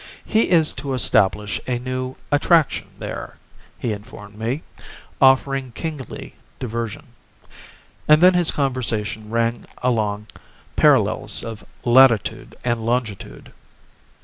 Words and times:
He 0.25 0.49
is 0.49 0.73
to 0.81 0.95
establish 0.95 1.61
a 1.67 1.77
new 1.77 2.15
"attraction" 2.31 2.87
there, 2.97 3.37
he 3.77 3.93
informed 3.93 4.35
me, 4.35 4.63
offering 5.21 5.71
kingly 5.73 6.33
diversion. 6.59 7.05
And 8.07 8.19
then 8.19 8.33
his 8.33 8.49
conversation 8.49 9.29
rang 9.29 9.67
along 9.83 10.25
parallels 10.75 11.43
of 11.43 11.63
latitude 11.85 12.55
and 12.63 12.83
longitude. 12.83 13.53